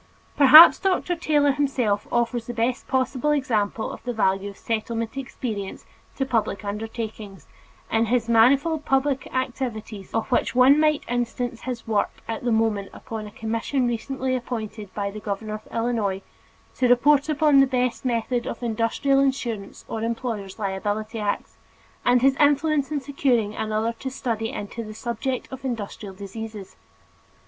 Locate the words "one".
10.55-10.79